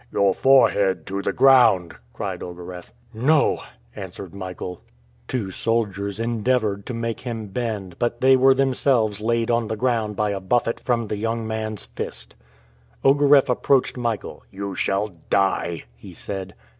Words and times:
"Your 0.11 0.33
forehead 0.33 1.05
to 1.05 1.21
the 1.21 1.31
ground!" 1.31 1.93
cried 2.11 2.41
Ogareff. 2.41 2.91
"No!" 3.13 3.61
answered 3.95 4.33
Michael. 4.33 4.81
Two 5.27 5.51
soldiers 5.51 6.19
endeavored 6.19 6.87
to 6.87 6.95
make 6.95 7.19
him 7.19 7.49
bend, 7.49 7.99
but 7.99 8.19
they 8.19 8.35
were 8.35 8.55
themselves 8.55 9.21
laid 9.21 9.51
on 9.51 9.67
the 9.67 9.77
ground 9.77 10.15
by 10.15 10.31
a 10.31 10.39
buffet 10.39 10.79
from 10.79 11.05
the 11.05 11.17
young 11.17 11.45
man's 11.45 11.85
fist. 11.85 12.33
Ogareff 13.05 13.47
approached 13.47 13.95
Michael. 13.95 14.41
"You 14.49 14.73
shall 14.73 15.09
die!" 15.29 15.83
he 15.95 16.15
said. 16.15 16.55